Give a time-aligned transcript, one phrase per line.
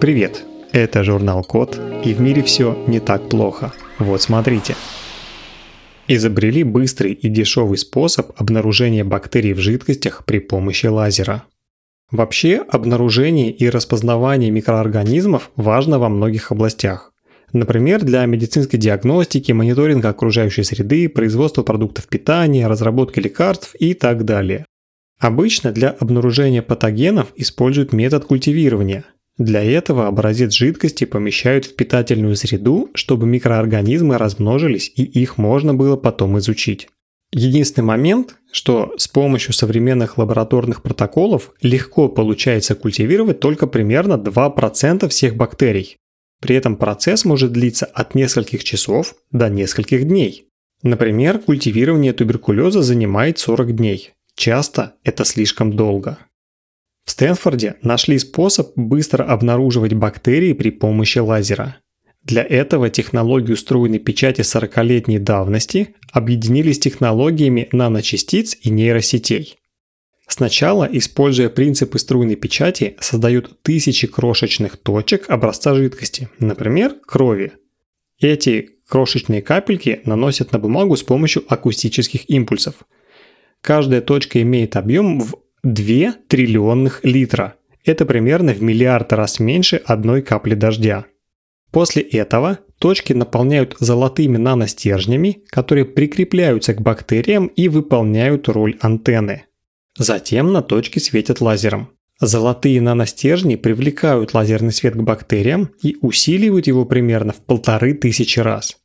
[0.00, 0.44] Привет!
[0.72, 3.72] Это журнал Код, и в мире все не так плохо.
[3.98, 4.76] Вот смотрите.
[6.06, 11.44] Изобрели быстрый и дешевый способ обнаружения бактерий в жидкостях при помощи лазера.
[12.10, 17.14] Вообще, обнаружение и распознавание микроорганизмов важно во многих областях.
[17.54, 24.66] Например, для медицинской диагностики, мониторинга окружающей среды, производства продуктов питания, разработки лекарств и так далее.
[25.18, 29.04] Обычно для обнаружения патогенов используют метод культивирования.
[29.38, 35.96] Для этого образец жидкости помещают в питательную среду, чтобы микроорганизмы размножились и их можно было
[35.96, 36.88] потом изучить.
[37.32, 45.36] Единственный момент, что с помощью современных лабораторных протоколов легко получается культивировать только примерно 2% всех
[45.36, 45.96] бактерий.
[46.40, 50.46] При этом процесс может длиться от нескольких часов до нескольких дней.
[50.82, 54.12] Например, культивирование туберкулеза занимает 40 дней.
[54.34, 56.18] Часто это слишком долго.
[57.06, 61.76] В Стэнфорде нашли способ быстро обнаруживать бактерии при помощи лазера.
[62.24, 69.56] Для этого технологию струйной печати 40-летней давности объединили с технологиями наночастиц и нейросетей.
[70.26, 77.52] Сначала, используя принципы струйной печати, создают тысячи крошечных точек образца жидкости, например, крови.
[78.18, 82.74] Эти крошечные капельки наносят на бумагу с помощью акустических импульсов.
[83.60, 85.36] Каждая точка имеет объем в
[85.66, 87.56] 2 триллионных литра.
[87.84, 91.06] Это примерно в миллиард раз меньше одной капли дождя.
[91.72, 99.46] После этого точки наполняют золотыми наностержнями, которые прикрепляются к бактериям и выполняют роль антенны.
[99.98, 101.90] Затем на точки светят лазером.
[102.20, 108.78] Золотые наностержни привлекают лазерный свет к бактериям и усиливают его примерно в полторы тысячи раз.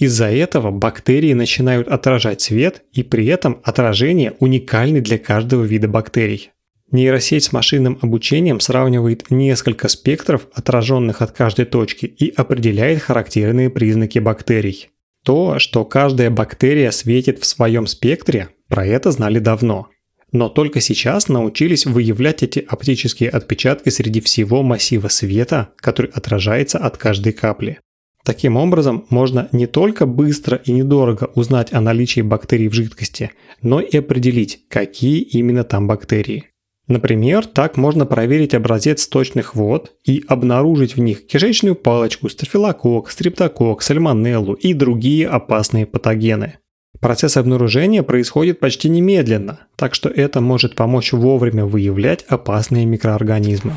[0.00, 6.52] Из-за этого бактерии начинают отражать свет, и при этом отражение уникальны для каждого вида бактерий.
[6.90, 14.18] Нейросеть с машинным обучением сравнивает несколько спектров, отраженных от каждой точки, и определяет характерные признаки
[14.18, 14.88] бактерий.
[15.22, 19.88] То, что каждая бактерия светит в своем спектре, про это знали давно.
[20.32, 26.96] Но только сейчас научились выявлять эти оптические отпечатки среди всего массива света, который отражается от
[26.96, 27.80] каждой капли.
[28.24, 33.30] Таким образом, можно не только быстро и недорого узнать о наличии бактерий в жидкости,
[33.62, 36.46] но и определить, какие именно там бактерии.
[36.86, 43.80] Например, так можно проверить образец сточных вод и обнаружить в них кишечную палочку, стафилококк, стрептококк,
[43.80, 46.58] сальмонеллу и другие опасные патогены.
[47.00, 53.76] Процесс обнаружения происходит почти немедленно, так что это может помочь вовремя выявлять опасные микроорганизмы.